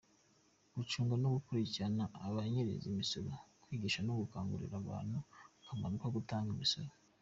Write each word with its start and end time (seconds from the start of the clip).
Gucunga 0.75 1.13
no 1.19 1.27
gukurikirana 1.35 2.03
abanyereza 2.25 2.85
imisoro, 2.93 3.29
kwigisha 3.61 3.99
no 4.03 4.13
gukangurira 4.19 4.75
abantu 4.83 5.17
akamaro 5.59 5.93
ko 6.01 6.07
gutanga 6.17 6.49
imisoro. 6.55 6.91